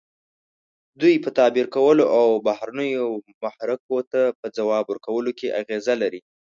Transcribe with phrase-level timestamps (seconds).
[1.01, 3.07] دوی په تعبیر کولو او بهرنیو
[3.43, 6.21] محرکو ته په ځواب ورکولو کې اغیزه لري.